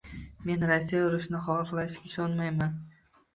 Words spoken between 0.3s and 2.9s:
Men Rossiya urushni xohlashiga ishonmayman